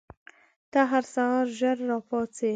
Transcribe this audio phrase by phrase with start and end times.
[0.71, 2.49] ته هر سهار ژر راپاڅې؟